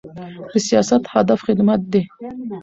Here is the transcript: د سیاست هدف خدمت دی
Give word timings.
د 0.51 0.53
سیاست 0.67 1.03
هدف 1.13 1.39
خدمت 1.47 1.81
دی 1.91 2.01